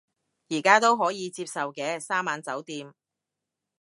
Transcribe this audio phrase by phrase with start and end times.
[0.49, 2.91] 而家都可以接受嘅，三晚酒店